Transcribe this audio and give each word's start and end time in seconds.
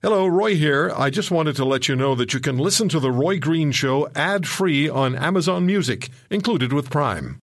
Hello, 0.00 0.28
Roy 0.28 0.54
here. 0.54 0.92
I 0.96 1.10
just 1.10 1.32
wanted 1.32 1.56
to 1.56 1.64
let 1.64 1.88
you 1.88 1.96
know 1.96 2.14
that 2.14 2.32
you 2.32 2.38
can 2.38 2.56
listen 2.56 2.88
to 2.90 3.00
The 3.00 3.10
Roy 3.10 3.40
Green 3.40 3.72
Show 3.72 4.08
ad 4.14 4.46
free 4.46 4.88
on 4.88 5.16
Amazon 5.16 5.66
Music, 5.66 6.10
included 6.30 6.72
with 6.72 6.88
Prime. 6.88 7.40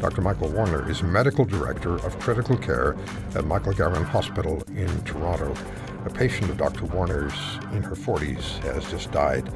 Dr. 0.00 0.20
Michael 0.20 0.48
Warner 0.48 0.90
is 0.90 1.04
Medical 1.04 1.44
Director 1.44 2.04
of 2.04 2.18
Critical 2.18 2.56
Care 2.56 2.96
at 3.36 3.44
Michael 3.44 3.72
Garron 3.72 4.02
Hospital 4.02 4.60
in 4.74 4.88
Toronto. 5.04 5.54
A 6.04 6.10
patient 6.10 6.50
of 6.50 6.56
Dr. 6.56 6.86
Warner's 6.86 7.34
in 7.70 7.84
her 7.84 7.94
40s 7.94 8.58
has 8.64 8.90
just 8.90 9.12
died 9.12 9.46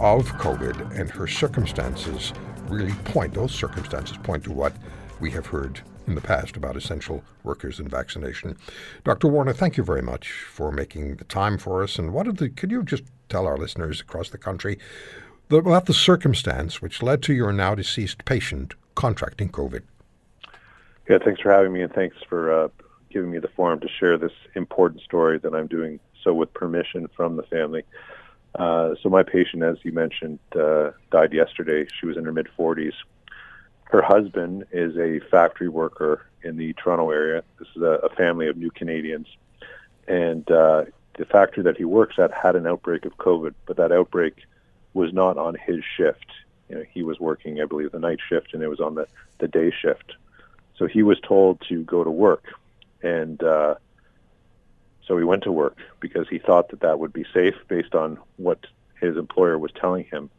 of 0.00 0.26
COVID, 0.32 0.98
and 0.98 1.08
her 1.10 1.28
circumstances 1.28 2.32
really 2.68 2.94
point, 3.04 3.34
those 3.34 3.54
circumstances 3.54 4.16
point 4.16 4.42
to 4.42 4.52
what 4.52 4.72
we 5.20 5.30
have 5.30 5.46
heard 5.46 5.80
in 6.06 6.14
the 6.14 6.20
past 6.20 6.56
about 6.56 6.76
essential 6.76 7.22
workers 7.42 7.78
and 7.78 7.90
vaccination. 7.90 8.56
Dr. 9.04 9.28
Warner, 9.28 9.52
thank 9.52 9.76
you 9.76 9.84
very 9.84 10.02
much 10.02 10.32
for 10.32 10.72
making 10.72 11.16
the 11.16 11.24
time 11.24 11.58
for 11.58 11.82
us. 11.82 11.98
And 11.98 12.12
what 12.12 12.26
did 12.26 12.38
the, 12.38 12.48
could 12.48 12.70
you 12.70 12.82
just 12.82 13.04
tell 13.28 13.46
our 13.46 13.56
listeners 13.56 14.00
across 14.00 14.28
the 14.30 14.38
country 14.38 14.78
about 15.50 15.86
the 15.86 15.94
circumstance 15.94 16.80
which 16.80 17.02
led 17.02 17.22
to 17.22 17.34
your 17.34 17.52
now 17.52 17.74
deceased 17.74 18.24
patient 18.24 18.74
contracting 18.94 19.48
COVID? 19.48 19.82
Yeah, 21.08 21.18
thanks 21.24 21.40
for 21.40 21.52
having 21.52 21.72
me, 21.72 21.82
and 21.82 21.92
thanks 21.92 22.16
for 22.28 22.52
uh, 22.52 22.68
giving 23.10 23.30
me 23.30 23.38
the 23.38 23.48
forum 23.48 23.80
to 23.80 23.88
share 23.88 24.16
this 24.16 24.32
important 24.54 25.02
story 25.02 25.38
that 25.38 25.54
I'm 25.54 25.66
doing 25.66 26.00
so 26.22 26.32
with 26.32 26.52
permission 26.54 27.08
from 27.16 27.36
the 27.36 27.42
family. 27.44 27.84
Uh, 28.54 28.94
so 29.02 29.08
my 29.08 29.22
patient, 29.22 29.62
as 29.62 29.76
you 29.82 29.92
mentioned, 29.92 30.38
uh, 30.58 30.90
died 31.10 31.32
yesterday. 31.32 31.86
She 31.98 32.06
was 32.06 32.16
in 32.16 32.24
her 32.24 32.32
mid 32.32 32.48
40s 32.58 32.92
her 33.92 34.00
husband 34.00 34.64
is 34.72 34.96
a 34.96 35.20
factory 35.30 35.68
worker 35.68 36.26
in 36.42 36.56
the 36.56 36.72
Toronto 36.72 37.10
area. 37.10 37.44
This 37.58 37.68
is 37.76 37.82
a, 37.82 38.00
a 38.02 38.08
family 38.08 38.48
of 38.48 38.56
new 38.56 38.70
Canadians. 38.70 39.26
And 40.08 40.50
uh, 40.50 40.86
the 41.18 41.26
factory 41.26 41.62
that 41.64 41.76
he 41.76 41.84
works 41.84 42.18
at 42.18 42.32
had 42.32 42.56
an 42.56 42.66
outbreak 42.66 43.04
of 43.04 43.18
COVID, 43.18 43.52
but 43.66 43.76
that 43.76 43.92
outbreak 43.92 44.46
was 44.94 45.12
not 45.12 45.36
on 45.36 45.54
his 45.54 45.84
shift. 45.96 46.24
You 46.70 46.76
know, 46.76 46.84
he 46.90 47.02
was 47.02 47.20
working, 47.20 47.60
I 47.60 47.66
believe, 47.66 47.92
the 47.92 47.98
night 47.98 48.20
shift, 48.26 48.54
and 48.54 48.62
it 48.62 48.68
was 48.68 48.80
on 48.80 48.94
the, 48.94 49.06
the 49.40 49.46
day 49.46 49.70
shift. 49.70 50.14
So 50.78 50.86
he 50.86 51.02
was 51.02 51.20
told 51.20 51.60
to 51.68 51.84
go 51.84 52.02
to 52.02 52.10
work. 52.10 52.46
And 53.02 53.42
uh, 53.42 53.74
so 55.06 55.18
he 55.18 55.24
went 55.24 55.42
to 55.42 55.52
work 55.52 55.76
because 56.00 56.26
he 56.30 56.38
thought 56.38 56.70
that 56.70 56.80
that 56.80 56.98
would 56.98 57.12
be 57.12 57.26
safe 57.34 57.56
based 57.68 57.94
on 57.94 58.18
what 58.38 58.66
his 58.98 59.18
employer 59.18 59.58
was 59.58 59.70
telling 59.72 60.04
him. 60.04 60.30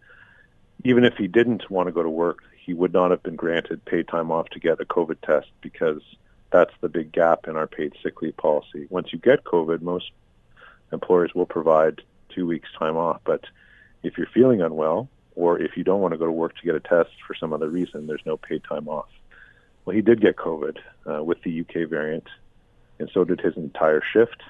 Even 0.83 1.05
if 1.05 1.17
he 1.17 1.27
didn't 1.27 1.69
want 1.69 1.85
to 1.87 1.91
go 1.91 2.01
to 2.01 2.09
work, 2.09 2.43
he 2.65 2.73
would 2.73 2.93
not 2.93 3.11
have 3.11 3.21
been 3.21 3.35
granted 3.35 3.83
paid 3.83 4.07
time 4.07 4.31
off 4.31 4.49
to 4.49 4.59
get 4.59 4.79
a 4.79 4.85
COVID 4.85 5.19
test 5.21 5.47
because 5.61 6.01
that's 6.49 6.73
the 6.81 6.87
big 6.87 7.11
gap 7.11 7.47
in 7.47 7.57
our 7.57 7.67
paid 7.67 7.93
sick 8.01 8.21
leave 8.21 8.37
policy. 8.37 8.87
Once 8.89 9.11
you 9.11 9.19
get 9.19 9.43
COVID, 9.43 9.81
most 9.81 10.11
employers 10.93 11.33
will 11.35 11.45
provide 11.45 12.01
two 12.29 12.47
weeks 12.47 12.69
time 12.79 12.95
off. 12.95 13.19
But 13.25 13.43
if 14.01 14.17
you're 14.17 14.27
feeling 14.27 14.61
unwell 14.61 15.09
or 15.35 15.59
if 15.59 15.75
you 15.75 15.83
don't 15.83 15.99
want 15.99 16.13
to 16.13 16.17
go 16.17 16.25
to 16.25 16.31
work 16.31 16.55
to 16.57 16.65
get 16.65 16.75
a 16.75 16.79
test 16.79 17.09
for 17.27 17.35
some 17.35 17.51
other 17.51 17.67
reason, 17.67 18.07
there's 18.07 18.25
no 18.25 18.37
paid 18.37 18.63
time 18.63 18.87
off. 18.87 19.09
Well, 19.83 19.95
he 19.95 20.01
did 20.01 20.21
get 20.21 20.37
COVID 20.37 20.77
uh, 21.05 21.23
with 21.23 21.41
the 21.43 21.61
UK 21.61 21.89
variant, 21.89 22.27
and 22.99 23.09
so 23.13 23.25
did 23.25 23.41
his 23.41 23.57
entire 23.57 24.01
shift, 24.13 24.41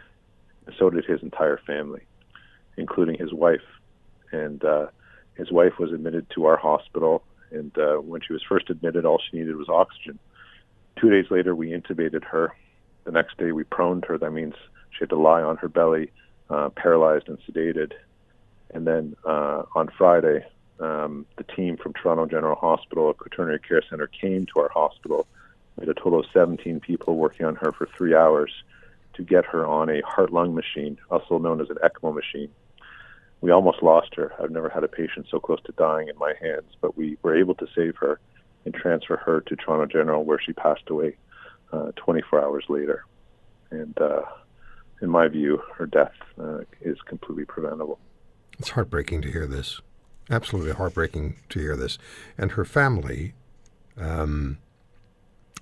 and 0.67 0.75
so 0.77 0.91
did 0.91 1.05
his 1.05 1.23
entire 1.23 1.57
family, 1.65 2.03
including 2.77 3.17
his 3.17 3.33
wife. 3.33 3.65
And 4.31 4.63
uh, 4.63 4.87
his 5.35 5.51
wife 5.51 5.79
was 5.79 5.91
admitted 5.91 6.29
to 6.35 6.45
our 6.45 6.57
hospital 6.57 7.23
and 7.53 7.77
uh, 7.77 7.95
when 7.97 8.21
she 8.21 8.33
was 8.33 8.43
first 8.43 8.69
admitted, 8.69 9.05
all 9.05 9.19
she 9.19 9.37
needed 9.37 9.55
was 9.55 9.69
oxygen. 9.69 10.19
Two 10.99 11.09
days 11.09 11.29
later, 11.29 11.55
we 11.55 11.69
intubated 11.69 12.23
her. 12.25 12.53
The 13.05 13.11
next 13.11 13.37
day, 13.37 13.51
we 13.51 13.63
proned 13.63 14.05
her. 14.05 14.17
That 14.17 14.31
means 14.31 14.55
she 14.91 14.99
had 15.01 15.09
to 15.09 15.19
lie 15.19 15.41
on 15.41 15.57
her 15.57 15.67
belly, 15.67 16.11
uh, 16.49 16.69
paralyzed 16.69 17.29
and 17.29 17.37
sedated. 17.41 17.93
And 18.73 18.87
then 18.87 19.15
uh, 19.25 19.63
on 19.75 19.89
Friday, 19.97 20.45
um, 20.79 21.25
the 21.37 21.43
team 21.43 21.77
from 21.77 21.93
Toronto 21.93 22.25
General 22.25 22.55
Hospital, 22.55 23.09
a 23.09 23.13
quaternary 23.13 23.59
care 23.59 23.81
center, 23.89 24.07
came 24.07 24.45
to 24.47 24.59
our 24.61 24.69
hospital. 24.69 25.27
We 25.77 25.85
had 25.85 25.97
a 25.97 25.99
total 25.99 26.19
of 26.19 26.25
17 26.33 26.79
people 26.79 27.15
working 27.15 27.45
on 27.45 27.55
her 27.55 27.71
for 27.71 27.87
three 27.97 28.15
hours 28.15 28.51
to 29.15 29.23
get 29.23 29.45
her 29.45 29.65
on 29.65 29.89
a 29.89 30.01
heart-lung 30.01 30.55
machine, 30.55 30.97
also 31.11 31.37
known 31.37 31.61
as 31.61 31.69
an 31.69 31.77
ECMO 31.83 32.13
machine 32.13 32.49
we 33.43 33.51
almost 33.51 33.83
lost 33.83 34.15
her. 34.15 34.31
I've 34.41 34.51
never 34.51 34.69
had 34.69 34.85
a 34.85 34.87
patient 34.87 35.27
so 35.29 35.37
close 35.37 35.59
to 35.65 35.73
dying 35.73 36.07
in 36.07 36.17
my 36.17 36.33
hands, 36.41 36.77
but 36.79 36.95
we 36.95 37.17
were 37.23 37.35
able 37.35 37.55
to 37.55 37.67
save 37.75 37.97
her 37.97 38.21
and 38.63 38.73
transfer 38.73 39.17
her 39.17 39.41
to 39.41 39.55
Toronto 39.57 39.85
General, 39.85 40.23
where 40.23 40.39
she 40.39 40.53
passed 40.53 40.89
away 40.89 41.17
uh, 41.73 41.91
24 41.97 42.41
hours 42.41 42.63
later. 42.69 43.03
And 43.69 43.99
uh, 43.99 44.21
in 45.01 45.09
my 45.09 45.27
view, 45.27 45.61
her 45.75 45.85
death 45.85 46.13
uh, 46.39 46.59
is 46.79 46.97
completely 47.01 47.43
preventable. 47.43 47.99
It's 48.59 48.69
heartbreaking 48.69 49.21
to 49.23 49.31
hear 49.31 49.45
this. 49.45 49.81
Absolutely 50.29 50.71
heartbreaking 50.71 51.35
to 51.49 51.59
hear 51.59 51.75
this. 51.75 51.97
And 52.37 52.53
her 52.53 52.63
family 52.63 53.33
um, 53.97 54.57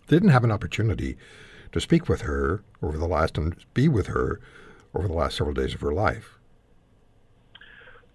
didn't 0.08 0.30
have 0.30 0.44
an 0.44 0.52
opportunity 0.52 1.18
to 1.72 1.82
speak 1.82 2.08
with 2.08 2.22
her 2.22 2.62
over 2.84 3.00
the 3.00 3.08
last 3.08 3.40
and 3.40 3.56
be 3.74 3.88
with 3.88 4.06
her 4.06 4.40
over 4.94 5.08
the 5.08 5.16
last 5.16 5.38
several 5.38 5.56
days 5.56 5.74
of 5.74 5.82
her 5.82 5.94
life. 5.94 6.38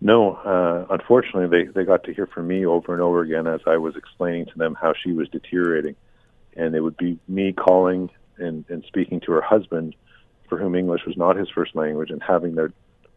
No, 0.00 0.34
uh, 0.34 0.86
unfortunately, 0.90 1.64
they, 1.64 1.70
they 1.72 1.84
got 1.84 2.04
to 2.04 2.14
hear 2.14 2.26
from 2.26 2.46
me 2.46 2.66
over 2.66 2.92
and 2.92 3.02
over 3.02 3.22
again 3.22 3.46
as 3.46 3.60
I 3.66 3.78
was 3.78 3.96
explaining 3.96 4.46
to 4.46 4.58
them 4.58 4.76
how 4.80 4.92
she 4.92 5.12
was 5.12 5.28
deteriorating. 5.28 5.96
And 6.54 6.74
it 6.74 6.80
would 6.80 6.96
be 6.96 7.18
me 7.28 7.52
calling 7.52 8.10
and, 8.36 8.64
and 8.68 8.84
speaking 8.86 9.20
to 9.20 9.32
her 9.32 9.40
husband, 9.40 9.96
for 10.48 10.58
whom 10.58 10.74
English 10.74 11.02
was 11.06 11.16
not 11.16 11.36
his 11.36 11.48
first 11.48 11.74
language, 11.74 12.10
and 12.10 12.22
having 12.22 12.54
their, 12.54 12.72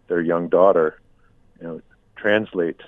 their 0.07 0.21
young 0.21 0.47
daughter 0.47 0.99
you 1.59 1.67
know, 1.67 1.81
translate 2.15 2.81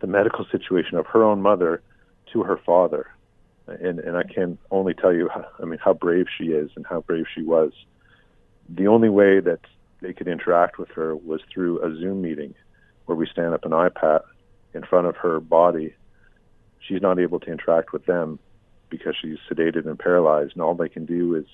the 0.00 0.06
medical 0.06 0.44
situation 0.46 0.98
of 0.98 1.06
her 1.06 1.22
own 1.22 1.40
mother 1.40 1.80
to 2.32 2.42
her 2.42 2.56
father. 2.56 3.08
And, 3.68 4.00
and 4.00 4.16
I 4.16 4.24
can 4.24 4.58
only 4.72 4.94
tell 4.94 5.12
you, 5.12 5.28
how, 5.28 5.46
I 5.60 5.64
mean, 5.64 5.78
how 5.78 5.94
brave 5.94 6.26
she 6.36 6.46
is 6.46 6.70
and 6.74 6.84
how 6.84 7.00
brave 7.02 7.26
she 7.32 7.42
was. 7.42 7.72
The 8.68 8.88
only 8.88 9.08
way 9.08 9.38
that 9.38 9.60
they 10.00 10.12
could 10.12 10.26
interact 10.26 10.78
with 10.78 10.88
her 10.90 11.14
was 11.14 11.40
through 11.52 11.80
a 11.84 11.96
Zoom 11.96 12.22
meeting 12.22 12.54
where 13.12 13.18
we 13.18 13.26
stand 13.30 13.52
up 13.52 13.66
an 13.66 13.72
iPad 13.72 14.22
in 14.72 14.82
front 14.84 15.06
of 15.06 15.16
her 15.16 15.38
body, 15.38 15.94
she's 16.80 17.02
not 17.02 17.18
able 17.18 17.38
to 17.38 17.52
interact 17.52 17.92
with 17.92 18.06
them 18.06 18.38
because 18.88 19.14
she's 19.20 19.36
sedated 19.50 19.86
and 19.86 19.98
paralyzed, 19.98 20.52
and 20.54 20.62
all 20.62 20.74
they 20.74 20.88
can 20.88 21.04
do 21.04 21.34
is 21.34 21.44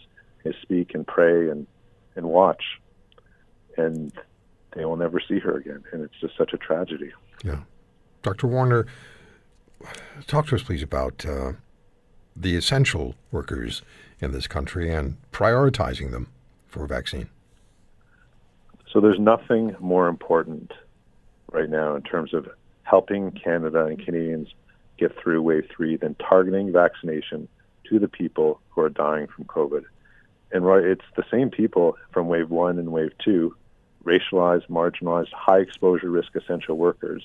is 0.44 0.54
speak 0.62 0.94
and 0.94 1.04
pray 1.04 1.48
and 1.50 1.66
and 2.14 2.26
watch, 2.26 2.62
and 3.76 4.12
they 4.76 4.84
will 4.84 4.96
never 4.96 5.20
see 5.20 5.40
her 5.40 5.56
again, 5.56 5.82
and 5.92 6.02
it's 6.02 6.14
just 6.20 6.36
such 6.36 6.52
a 6.52 6.56
tragedy. 6.56 7.10
Yeah, 7.44 7.62
Dr. 8.22 8.46
Warner, 8.46 8.86
talk 10.28 10.46
to 10.48 10.54
us 10.54 10.62
please 10.62 10.82
about 10.82 11.26
uh, 11.26 11.52
the 12.36 12.54
essential 12.54 13.16
workers 13.32 13.82
in 14.20 14.30
this 14.30 14.46
country 14.46 14.92
and 14.94 15.16
prioritizing 15.32 16.12
them 16.12 16.28
for 16.68 16.86
vaccine. 16.86 17.30
So 18.92 19.00
there's 19.00 19.18
nothing 19.18 19.74
more 19.80 20.06
important 20.06 20.72
right 21.52 21.68
now 21.68 21.94
in 21.94 22.02
terms 22.02 22.34
of 22.34 22.48
helping 22.82 23.30
Canada 23.32 23.84
and 23.84 24.02
Canadians 24.02 24.48
get 24.98 25.16
through 25.18 25.42
wave 25.42 25.68
three 25.74 25.96
than 25.96 26.14
targeting 26.16 26.72
vaccination 26.72 27.48
to 27.88 27.98
the 27.98 28.08
people 28.08 28.60
who 28.70 28.82
are 28.82 28.88
dying 28.88 29.26
from 29.28 29.44
COVID. 29.44 29.84
And 30.50 30.64
right, 30.64 30.84
it's 30.84 31.04
the 31.16 31.24
same 31.30 31.50
people 31.50 31.96
from 32.12 32.28
wave 32.28 32.50
one 32.50 32.78
and 32.78 32.92
wave 32.92 33.12
two, 33.22 33.54
racialized, 34.04 34.68
marginalized, 34.68 35.32
high 35.32 35.58
exposure 35.58 36.10
risk 36.10 36.34
essential 36.34 36.76
workers, 36.76 37.22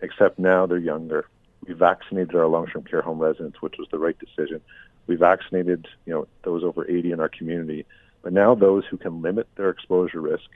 except 0.00 0.38
now 0.38 0.66
they're 0.66 0.78
younger. 0.78 1.28
We 1.66 1.74
vaccinated 1.74 2.34
our 2.34 2.48
long-term 2.48 2.84
care 2.84 3.02
home 3.02 3.20
residents, 3.20 3.62
which 3.62 3.76
was 3.78 3.88
the 3.90 3.98
right 3.98 4.16
decision. 4.18 4.60
We 5.06 5.14
vaccinated, 5.16 5.86
you 6.06 6.12
know, 6.12 6.26
those 6.44 6.64
over 6.64 6.88
80 6.88 7.12
in 7.12 7.20
our 7.20 7.28
community. 7.28 7.86
But 8.22 8.32
now 8.32 8.54
those 8.54 8.84
who 8.90 8.96
can 8.96 9.22
limit 9.22 9.48
their 9.56 9.70
exposure 9.70 10.20
risk, 10.20 10.48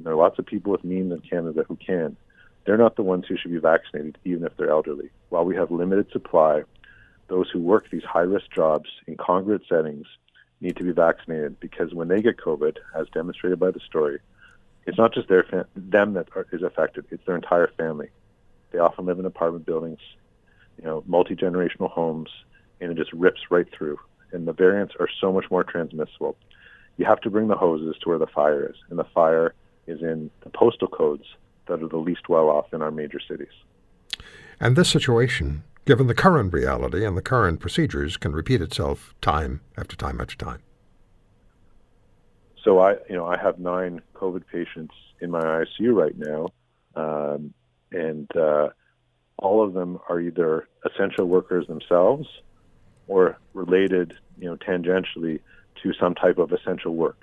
there 0.00 0.12
are 0.12 0.16
lots 0.16 0.38
of 0.38 0.46
people 0.46 0.72
with 0.72 0.84
means 0.84 1.12
in 1.12 1.20
Canada 1.20 1.64
who 1.66 1.76
can, 1.76 2.16
they're 2.64 2.76
not 2.78 2.96
the 2.96 3.02
ones 3.02 3.26
who 3.28 3.36
should 3.36 3.52
be 3.52 3.58
vaccinated, 3.58 4.18
even 4.24 4.44
if 4.44 4.56
they're 4.56 4.70
elderly. 4.70 5.10
While 5.28 5.44
we 5.44 5.54
have 5.56 5.70
limited 5.70 6.10
supply, 6.10 6.62
those 7.28 7.48
who 7.50 7.60
work 7.60 7.90
these 7.90 8.04
high 8.04 8.20
risk 8.20 8.50
jobs 8.50 8.88
in 9.06 9.16
congregate 9.16 9.66
settings 9.68 10.06
need 10.60 10.76
to 10.76 10.84
be 10.84 10.92
vaccinated 10.92 11.60
because 11.60 11.92
when 11.92 12.08
they 12.08 12.22
get 12.22 12.38
COVID, 12.38 12.76
as 12.98 13.06
demonstrated 13.12 13.58
by 13.58 13.70
the 13.70 13.80
story, 13.80 14.20
it's 14.86 14.98
not 14.98 15.14
just 15.14 15.28
their 15.28 15.66
them 15.74 16.14
that 16.14 16.28
are, 16.34 16.46
is 16.52 16.62
affected; 16.62 17.06
it's 17.10 17.24
their 17.26 17.36
entire 17.36 17.68
family. 17.78 18.10
They 18.70 18.78
often 18.78 19.06
live 19.06 19.18
in 19.18 19.24
apartment 19.24 19.64
buildings, 19.64 20.00
you 20.78 20.84
know, 20.84 21.02
multi 21.06 21.34
generational 21.34 21.90
homes, 21.90 22.28
and 22.80 22.90
it 22.90 22.96
just 22.96 23.12
rips 23.12 23.50
right 23.50 23.66
through. 23.72 23.98
And 24.32 24.46
the 24.46 24.52
variants 24.52 24.94
are 24.98 25.08
so 25.20 25.32
much 25.32 25.50
more 25.50 25.64
transmissible. 25.64 26.36
You 26.96 27.06
have 27.06 27.20
to 27.22 27.30
bring 27.30 27.48
the 27.48 27.56
hoses 27.56 27.96
to 28.02 28.08
where 28.08 28.18
the 28.18 28.26
fire 28.26 28.68
is, 28.68 28.76
and 28.90 28.98
the 28.98 29.04
fire 29.04 29.54
is 29.86 30.02
in 30.02 30.30
the 30.42 30.50
postal 30.50 30.88
codes 30.88 31.24
that 31.66 31.82
are 31.82 31.88
the 31.88 31.96
least 31.96 32.28
well 32.28 32.48
off 32.50 32.72
in 32.72 32.82
our 32.82 32.90
major 32.90 33.20
cities. 33.26 33.52
And 34.60 34.76
this 34.76 34.88
situation, 34.88 35.64
given 35.84 36.06
the 36.06 36.14
current 36.14 36.52
reality 36.52 37.04
and 37.04 37.16
the 37.16 37.22
current 37.22 37.60
procedures, 37.60 38.16
can 38.16 38.32
repeat 38.32 38.60
itself 38.60 39.14
time 39.20 39.60
after 39.76 39.96
time 39.96 40.20
after 40.20 40.36
time. 40.36 40.60
so 42.64 42.80
I, 42.80 42.92
you 43.08 43.14
know, 43.14 43.26
I 43.26 43.36
have 43.36 43.58
nine 43.58 44.00
COVID 44.14 44.44
patients 44.50 44.94
in 45.20 45.30
my 45.30 45.40
ICU 45.40 45.94
right 45.94 46.16
now, 46.16 46.48
um, 46.96 47.52
and 47.92 48.28
uh, 48.36 48.70
all 49.36 49.62
of 49.62 49.74
them 49.74 49.98
are 50.08 50.18
either 50.18 50.66
essential 50.84 51.26
workers 51.26 51.66
themselves 51.66 52.26
or 53.06 53.38
related, 53.52 54.14
you 54.38 54.48
know, 54.48 54.56
tangentially 54.56 55.40
to 55.82 55.92
some 56.00 56.14
type 56.14 56.38
of 56.38 56.52
essential 56.52 56.94
work, 56.94 57.20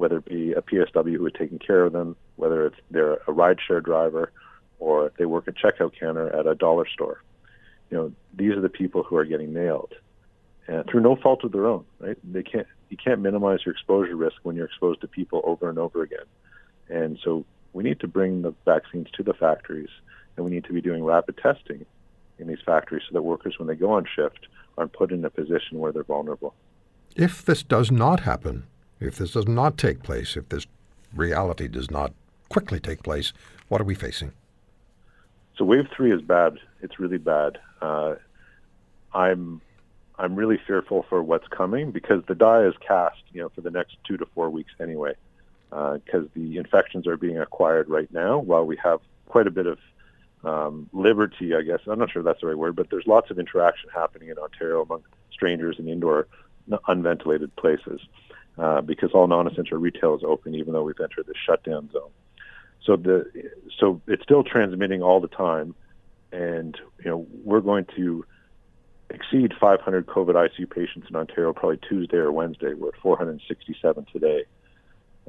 whether 0.00 0.16
it 0.16 0.24
be 0.24 0.52
a 0.52 0.62
PSW 0.62 1.18
who 1.18 1.26
is 1.26 1.32
taking 1.38 1.58
care 1.58 1.84
of 1.84 1.92
them, 1.92 2.16
whether 2.36 2.64
it's 2.64 2.76
they're 2.90 3.14
a 3.14 3.32
rideshare 3.32 3.84
driver, 3.84 4.32
or 4.78 5.12
they 5.18 5.26
work 5.26 5.46
a 5.46 5.52
checkout 5.52 5.92
counter 6.00 6.34
at 6.34 6.46
a 6.46 6.54
dollar 6.54 6.86
store. 6.88 7.22
You 7.90 7.96
know, 7.98 8.12
these 8.34 8.52
are 8.52 8.62
the 8.62 8.70
people 8.70 9.02
who 9.02 9.16
are 9.16 9.26
getting 9.26 9.52
nailed, 9.52 9.92
and 10.66 10.86
through 10.86 11.02
no 11.02 11.16
fault 11.16 11.44
of 11.44 11.52
their 11.52 11.66
own. 11.66 11.84
Right? 11.98 12.16
They 12.24 12.42
can't. 12.42 12.66
You 12.88 12.96
can't 12.96 13.20
minimize 13.20 13.60
your 13.64 13.74
exposure 13.74 14.16
risk 14.16 14.36
when 14.42 14.56
you're 14.56 14.64
exposed 14.64 15.02
to 15.02 15.06
people 15.06 15.42
over 15.44 15.68
and 15.68 15.78
over 15.78 16.02
again. 16.02 16.26
And 16.88 17.18
so 17.22 17.44
we 17.74 17.84
need 17.84 18.00
to 18.00 18.08
bring 18.08 18.42
the 18.42 18.54
vaccines 18.64 19.08
to 19.16 19.22
the 19.22 19.34
factories, 19.34 19.90
and 20.36 20.44
we 20.46 20.50
need 20.50 20.64
to 20.64 20.72
be 20.72 20.80
doing 20.80 21.04
rapid 21.04 21.36
testing 21.36 21.84
in 22.38 22.48
these 22.48 22.58
factories 22.64 23.02
so 23.06 23.12
that 23.12 23.22
workers, 23.22 23.58
when 23.58 23.68
they 23.68 23.76
go 23.76 23.92
on 23.92 24.06
shift, 24.16 24.46
aren't 24.78 24.94
put 24.94 25.12
in 25.12 25.24
a 25.24 25.30
position 25.30 25.78
where 25.78 25.92
they're 25.92 26.02
vulnerable. 26.02 26.54
If 27.14 27.44
this 27.44 27.62
does 27.62 27.92
not 27.92 28.20
happen, 28.20 28.66
if 29.00 29.16
this 29.16 29.32
does 29.32 29.48
not 29.48 29.78
take 29.78 30.02
place, 30.02 30.36
if 30.36 30.48
this 30.48 30.66
reality 31.14 31.66
does 31.68 31.90
not 31.90 32.12
quickly 32.48 32.78
take 32.78 33.02
place, 33.02 33.32
what 33.68 33.80
are 33.80 33.84
we 33.84 33.94
facing? 33.94 34.32
So 35.56 35.64
wave 35.64 35.88
three 35.94 36.12
is 36.12 36.22
bad. 36.22 36.58
It's 36.82 36.98
really 36.98 37.18
bad. 37.18 37.58
Uh, 37.80 38.16
I'm 39.12 39.60
I'm 40.18 40.36
really 40.36 40.60
fearful 40.66 41.04
for 41.08 41.22
what's 41.22 41.48
coming 41.48 41.90
because 41.90 42.22
the 42.26 42.34
die 42.34 42.64
is 42.64 42.74
cast, 42.86 43.22
you 43.32 43.40
know, 43.40 43.48
for 43.48 43.62
the 43.62 43.70
next 43.70 43.96
two 44.06 44.18
to 44.18 44.26
four 44.34 44.50
weeks 44.50 44.72
anyway, 44.78 45.14
because 45.70 46.24
uh, 46.26 46.28
the 46.34 46.58
infections 46.58 47.06
are 47.06 47.16
being 47.16 47.38
acquired 47.38 47.88
right 47.88 48.12
now 48.12 48.38
while 48.38 48.66
we 48.66 48.76
have 48.82 49.00
quite 49.26 49.46
a 49.46 49.50
bit 49.50 49.66
of 49.66 49.78
um, 50.44 50.88
liberty, 50.92 51.54
I 51.54 51.62
guess. 51.62 51.80
I'm 51.86 51.98
not 51.98 52.10
sure 52.10 52.20
if 52.20 52.26
that's 52.26 52.40
the 52.42 52.48
right 52.48 52.58
word, 52.58 52.76
but 52.76 52.90
there's 52.90 53.06
lots 53.06 53.30
of 53.30 53.38
interaction 53.38 53.88
happening 53.94 54.28
in 54.28 54.38
Ontario 54.38 54.82
among 54.82 55.04
strangers 55.32 55.78
in 55.78 55.88
indoor, 55.88 56.26
unventilated 56.86 57.54
places 57.56 58.00
uh, 58.60 58.82
because 58.82 59.10
all 59.14 59.26
non-essential 59.26 59.78
retail 59.78 60.14
is 60.14 60.22
open, 60.22 60.54
even 60.54 60.74
though 60.74 60.82
we've 60.82 61.00
entered 61.00 61.26
the 61.26 61.34
shutdown 61.46 61.88
zone. 61.92 62.10
So 62.84 62.96
the 62.96 63.24
so 63.78 64.00
it's 64.06 64.22
still 64.22 64.44
transmitting 64.44 65.02
all 65.02 65.20
the 65.20 65.28
time, 65.28 65.74
and 66.30 66.78
you 67.02 67.10
know 67.10 67.26
we're 67.42 67.60
going 67.60 67.86
to 67.96 68.24
exceed 69.08 69.54
500 69.58 70.06
COVID 70.06 70.34
ICU 70.34 70.68
patients 70.70 71.06
in 71.08 71.16
Ontario 71.16 71.52
probably 71.54 71.78
Tuesday 71.88 72.18
or 72.18 72.32
Wednesday. 72.32 72.74
We're 72.74 72.88
at 72.88 72.96
467 73.02 74.06
today. 74.12 74.44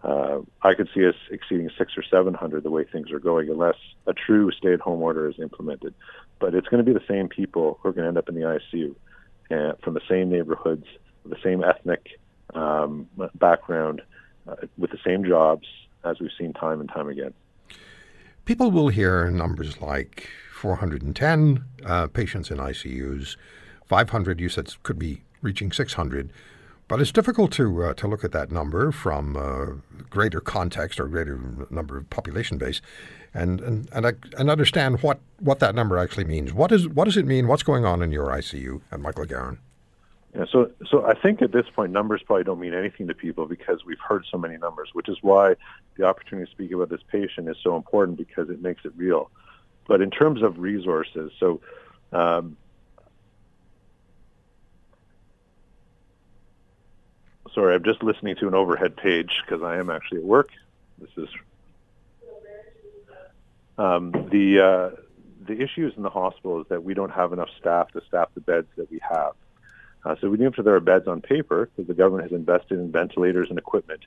Uh, 0.03 0.39
I 0.61 0.73
could 0.73 0.89
see 0.93 1.07
us 1.07 1.15
exceeding 1.29 1.69
six 1.77 1.93
or 1.97 2.03
700 2.03 2.63
the 2.63 2.69
way 2.69 2.83
things 2.83 3.11
are 3.11 3.19
going, 3.19 3.49
unless 3.49 3.75
a 4.07 4.13
true 4.13 4.51
stay-at-home 4.51 5.01
order 5.01 5.29
is 5.29 5.39
implemented. 5.39 5.93
But 6.39 6.53
it's 6.55 6.67
going 6.67 6.83
to 6.83 6.91
be 6.91 6.97
the 6.97 7.05
same 7.07 7.27
people 7.29 7.79
who 7.81 7.89
are 7.89 7.93
going 7.93 8.03
to 8.03 8.07
end 8.09 8.17
up 8.17 8.27
in 8.27 8.35
the 8.35 8.41
ICU, 8.41 8.95
and 9.49 9.79
from 9.79 9.93
the 9.93 10.01
same 10.09 10.29
neighborhoods, 10.29 10.85
the 11.25 11.37
same 11.43 11.63
ethnic 11.63 12.19
um, 12.53 13.07
background, 13.35 14.01
uh, 14.47 14.55
with 14.77 14.91
the 14.91 14.99
same 15.05 15.23
jobs 15.23 15.67
as 16.03 16.19
we've 16.19 16.31
seen 16.37 16.53
time 16.53 16.79
and 16.79 16.89
time 16.89 17.07
again. 17.07 17.33
People 18.45 18.71
will 18.71 18.89
hear 18.89 19.29
numbers 19.29 19.81
like 19.81 20.27
410 20.53 21.63
uh, 21.85 22.07
patients 22.07 22.51
in 22.51 22.57
ICUs, 22.57 23.35
500, 23.85 24.39
you 24.39 24.49
said 24.49 24.73
could 24.83 24.97
be 24.97 25.21
reaching 25.41 25.71
600. 25.71 26.31
But 26.87 26.99
it's 26.99 27.11
difficult 27.11 27.53
to 27.53 27.83
uh, 27.85 27.93
to 27.93 28.07
look 28.07 28.25
at 28.25 28.33
that 28.33 28.51
number 28.51 28.91
from 28.91 29.37
uh, 29.37 30.03
greater 30.09 30.41
context 30.41 30.99
or 30.99 31.07
greater 31.07 31.39
number 31.69 31.97
of 31.97 32.09
population 32.09 32.57
base, 32.57 32.81
and 33.33 33.61
and 33.61 33.87
and, 33.93 34.05
and 34.37 34.49
understand 34.49 35.01
what, 35.01 35.21
what 35.39 35.59
that 35.59 35.73
number 35.73 35.97
actually 35.97 36.25
means. 36.25 36.51
What 36.51 36.69
is 36.73 36.89
what 36.89 37.05
does 37.05 37.15
it 37.15 37.25
mean? 37.25 37.47
What's 37.47 37.63
going 37.63 37.85
on 37.85 38.01
in 38.01 38.11
your 38.11 38.27
ICU 38.27 38.81
at 38.91 38.99
Michael 38.99 39.25
Garron? 39.25 39.59
Yeah, 40.35 40.45
so 40.49 40.71
so 40.89 41.05
I 41.05 41.13
think 41.13 41.41
at 41.41 41.51
this 41.51 41.65
point 41.75 41.91
numbers 41.91 42.21
probably 42.25 42.45
don't 42.45 42.59
mean 42.59 42.73
anything 42.73 43.07
to 43.07 43.13
people 43.13 43.47
because 43.47 43.83
we've 43.85 43.99
heard 43.99 44.25
so 44.31 44.37
many 44.37 44.57
numbers, 44.57 44.89
which 44.93 45.09
is 45.09 45.17
why 45.21 45.55
the 45.97 46.05
opportunity 46.05 46.45
to 46.45 46.51
speak 46.51 46.71
about 46.71 46.89
this 46.89 47.01
patient 47.11 47.49
is 47.49 47.57
so 47.61 47.75
important 47.75 48.17
because 48.17 48.49
it 48.49 48.61
makes 48.61 48.85
it 48.85 48.93
real. 48.95 49.29
But 49.87 50.01
in 50.01 50.09
terms 50.09 50.41
of 50.41 50.57
resources, 50.59 51.33
so 51.37 51.59
um, 52.13 52.55
Sorry, 57.53 57.75
I'm 57.75 57.83
just 57.83 58.01
listening 58.01 58.35
to 58.37 58.47
an 58.47 58.53
overhead 58.53 58.95
page 58.95 59.41
because 59.45 59.61
I 59.61 59.77
am 59.77 59.89
actually 59.89 60.19
at 60.19 60.23
work. 60.23 60.49
This 60.99 61.09
is 61.17 61.29
um, 63.77 64.11
the 64.31 64.61
uh, 64.61 65.01
the 65.45 65.61
issues 65.61 65.93
in 65.97 66.03
the 66.03 66.09
hospital 66.09 66.61
is 66.61 66.67
that 66.69 66.83
we 66.83 66.93
don't 66.93 67.09
have 67.09 67.33
enough 67.33 67.49
staff 67.59 67.91
to 67.91 68.01
staff 68.07 68.29
the 68.35 68.41
beds 68.41 68.67
that 68.77 68.89
we 68.89 68.99
have. 69.01 69.33
Uh, 70.03 70.15
so 70.19 70.33
even 70.33 70.47
if 70.47 70.55
there 70.55 70.75
are 70.75 70.79
beds 70.79 71.07
on 71.07 71.21
paper, 71.21 71.69
because 71.75 71.87
the 71.87 71.93
government 71.93 72.31
has 72.31 72.35
invested 72.35 72.79
in 72.79 72.91
ventilators 72.91 73.49
and 73.49 73.59
equipment, 73.59 74.01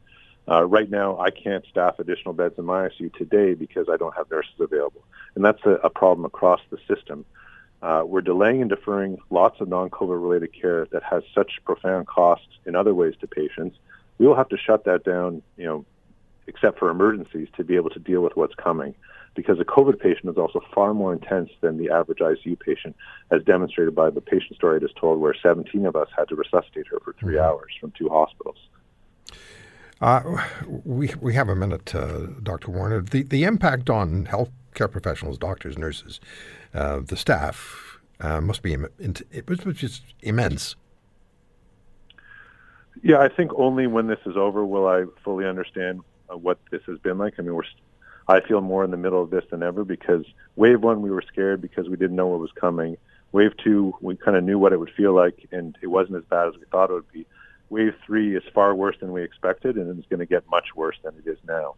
uh, 0.49 0.65
right 0.65 0.91
now 0.91 1.19
I 1.19 1.31
can't 1.31 1.65
staff 1.67 1.99
additional 1.99 2.35
beds 2.35 2.59
in 2.59 2.65
my 2.65 2.89
ICU 2.89 3.15
today 3.15 3.55
because 3.55 3.89
I 3.89 3.97
don't 3.97 4.15
have 4.17 4.31
nurses 4.31 4.55
available, 4.59 5.05
and 5.35 5.45
that's 5.45 5.65
a, 5.65 5.71
a 5.85 5.91
problem 5.91 6.25
across 6.25 6.61
the 6.71 6.79
system. 6.89 7.25
Uh, 7.81 8.03
we're 8.07 8.23
delaying 8.23 8.63
and 8.63 8.71
deferring 8.71 9.19
lots 9.31 9.61
of 9.61 9.69
non-COVID 9.69 10.23
related 10.23 10.53
care 10.59 10.87
that 10.87 11.03
has 11.03 11.23
such 11.35 11.61
profound 11.65 12.07
costs 12.07 12.49
in 12.65 12.75
other 12.75 12.95
ways 12.95 13.15
to 13.21 13.27
patients. 13.27 13.77
We 14.19 14.27
will 14.27 14.37
have 14.37 14.49
to 14.51 14.57
shut 14.57 14.85
that 14.85 15.05
down, 15.05 15.43
you 15.57 15.67
know, 15.67 15.85
except 16.47 16.79
for 16.79 16.89
emergencies 16.89 17.49
to 17.57 17.65
be 17.65 17.77
able 17.77 17.91
to 17.91 17.99
deal 17.99 18.23
with 18.23 18.37
what's 18.37 18.55
coming. 18.55 18.95
Because 19.35 19.59
a 19.59 19.65
COVID 19.65 19.99
patient 19.99 20.31
is 20.31 20.37
also 20.37 20.61
far 20.73 20.95
more 20.95 21.13
intense 21.13 21.51
than 21.61 21.77
the 21.77 21.91
average 21.91 22.19
ICU 22.19 22.59
patient, 22.59 22.95
as 23.33 23.43
demonstrated 23.43 23.95
by 23.95 24.11
the 24.11 24.21
patient 24.21 24.55
story 24.55 24.77
I 24.77 24.79
just 24.79 24.97
told, 24.97 25.21
where 25.21 25.35
17 25.35 25.85
of 25.87 25.97
us 25.97 26.09
had 26.17 26.29
to 26.29 26.37
resuscitate 26.37 26.87
her 26.89 27.01
for 27.01 27.15
3 27.19 27.35
mm-hmm. 27.35 27.45
hours 27.45 27.73
from 27.81 27.93
two 27.99 28.09
hospitals. 28.09 28.59
Uh, 30.01 30.43
we 30.85 31.13
we 31.21 31.35
have 31.35 31.49
a 31.49 31.57
minute, 31.57 31.95
uh, 31.95 32.27
Dr. 32.43 32.71
Warner. 32.71 33.01
The 33.01 33.23
the 33.23 33.45
impact 33.45 33.89
on 33.89 34.27
healthcare 34.27 34.91
professionals, 34.91 35.39
doctors, 35.39 35.79
nurses, 35.79 36.21
uh, 36.75 37.01
the 37.01 37.17
staff 37.17 37.99
uh, 38.21 38.41
must 38.41 38.63
be 38.63 38.75
Im- 38.75 38.89
it 38.99 39.49
was 39.49 39.77
just 39.77 40.03
immense. 40.21 40.77
Yeah, 43.03 43.19
I 43.19 43.29
think 43.29 43.53
only 43.57 43.87
when 43.87 44.07
this 44.07 44.21
is 44.27 44.37
over 44.37 44.65
will 44.65 44.87
I 44.87 45.05
fully 45.23 45.47
understand 45.47 46.01
uh, 46.31 46.37
what 46.37 46.59
this 46.71 46.83
has 46.87 46.99
been 46.99 47.19
like. 47.19 47.35
I 47.39 47.43
mean, 47.43 47.55
we're 47.55 47.65
I 48.27 48.41
feel 48.41 48.61
more 48.61 48.85
in 48.85 48.91
the 48.91 48.97
middle 48.97 49.23
of 49.23 49.31
this 49.31 49.45
than 49.51 49.63
ever 49.63 49.85
because 49.85 50.25
wave 50.57 50.83
one 50.83 51.03
we 51.03 51.11
were 51.11 51.23
scared 51.23 51.61
because 51.61 51.89
we 51.89 51.97
didn't 51.97 52.17
know 52.17 52.29
what 52.29 52.41
was 52.41 52.53
coming. 52.53 52.97
Wave 53.33 53.57
two 53.63 53.95
we 54.01 54.17
kind 54.17 54.37
of 54.37 54.45
knew 54.45 54.59
what 54.59 54.73
it 54.73 54.79
would 54.79 54.93
feel 54.97 55.15
like 55.15 55.47
and 55.53 55.77
it 55.83 55.89
wasn't 55.89 56.17
as 56.17 56.25
bad 56.25 56.49
as 56.49 56.55
we 56.55 56.65
thought 56.71 56.91
it 56.91 56.95
would 56.95 57.13
be. 57.13 57.27
Wave 57.71 57.95
three 58.07 58.37
is 58.37 58.43
far 58.55 58.75
worse 58.75 58.97
than 59.01 59.13
we 59.13 59.23
expected 59.23 59.77
and 59.77 59.99
it's 59.99 60.09
going 60.09 60.21
to 60.21 60.27
get 60.27 60.49
much 60.49 60.75
worse 60.75 60.97
than 61.03 61.15
it 61.17 61.29
is 61.29 61.39
now. 61.47 61.75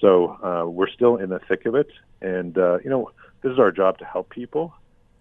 So 0.00 0.38
uh, 0.42 0.68
we're 0.68 0.88
still 0.88 1.16
in 1.16 1.30
the 1.30 1.40
thick 1.40 1.66
of 1.66 1.74
it, 1.74 1.90
and 2.20 2.56
uh, 2.56 2.78
you 2.84 2.90
know 2.90 3.10
this 3.42 3.52
is 3.52 3.58
our 3.58 3.72
job 3.72 3.98
to 3.98 4.04
help 4.04 4.30
people. 4.30 4.74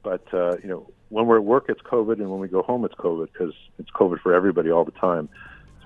But 0.04 0.32
uh, 0.34 0.58
you 0.62 0.70
know 0.70 0.90
when 1.10 1.26
we're 1.26 1.38
at 1.38 1.44
work, 1.44 1.66
it's 1.70 1.82
COVID, 1.82 2.20
and 2.20 2.30
when 2.30 2.40
we 2.40 2.48
go 2.48 2.62
home, 2.62 2.86
it's 2.86 2.96
COVID 2.96 3.30
because 3.32 3.54
it's 3.80 3.90
COVID 3.92 4.20
for 4.20 4.34
everybody 4.34 4.72
all 4.72 4.86
the 4.86 4.92
time. 4.92 5.30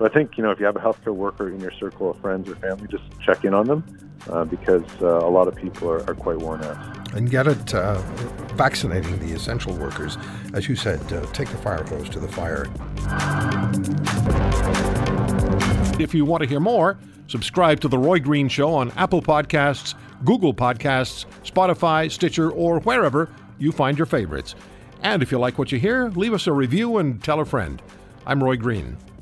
So 0.02 0.06
I 0.06 0.10
think 0.10 0.36
you 0.36 0.42
know 0.42 0.50
if 0.50 0.58
you 0.58 0.66
have 0.66 0.74
a 0.74 0.80
healthcare 0.80 1.14
worker 1.14 1.48
in 1.48 1.60
your 1.60 1.70
circle 1.70 2.10
of 2.10 2.18
friends 2.18 2.48
or 2.48 2.56
family, 2.56 2.88
just 2.90 3.04
check 3.24 3.44
in 3.44 3.54
on 3.54 3.68
them 3.68 4.10
uh, 4.28 4.44
because 4.44 4.82
uh, 5.00 5.06
a 5.06 5.30
lot 5.30 5.46
of 5.46 5.54
people 5.54 5.88
are, 5.88 6.00
are, 6.10 6.14
quite 6.16 6.38
worn 6.38 6.60
out. 6.64 7.14
And 7.14 7.30
get 7.30 7.46
it 7.46 7.72
uh, 7.72 8.00
vaccinating 8.56 9.16
the 9.20 9.32
essential 9.32 9.72
workers, 9.74 10.18
as 10.54 10.68
you 10.68 10.74
said, 10.74 11.00
uh, 11.12 11.24
take 11.26 11.50
the 11.50 11.56
fire 11.56 11.84
hose 11.84 12.08
to 12.08 12.18
the 12.18 12.26
fire. 12.26 12.66
If 16.02 16.14
you 16.14 16.24
want 16.24 16.42
to 16.42 16.48
hear 16.48 16.58
more, 16.58 16.98
subscribe 17.28 17.78
to 17.82 17.86
the 17.86 17.98
Roy 17.98 18.18
Green 18.18 18.48
Show 18.48 18.74
on 18.74 18.90
Apple 18.96 19.22
Podcasts, 19.22 19.94
Google 20.24 20.52
Podcasts, 20.52 21.26
Spotify, 21.44 22.10
Stitcher, 22.10 22.50
or 22.50 22.80
wherever 22.80 23.30
you 23.60 23.70
find 23.70 23.96
your 23.96 24.06
favorites. 24.06 24.56
And 25.04 25.22
if 25.22 25.30
you 25.30 25.38
like 25.38 25.60
what 25.60 25.70
you 25.70 25.78
hear, 25.78 26.08
leave 26.08 26.34
us 26.34 26.48
a 26.48 26.52
review 26.52 26.98
and 26.98 27.22
tell 27.22 27.38
a 27.38 27.44
friend. 27.44 27.80
I'm 28.26 28.42
Roy 28.42 28.56
Green. 28.56 28.96